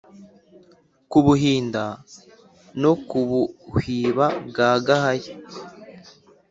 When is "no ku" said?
2.81-3.19